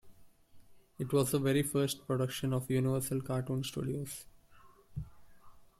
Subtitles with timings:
[0.97, 4.25] It was the very first production of Universal Cartoon Studios.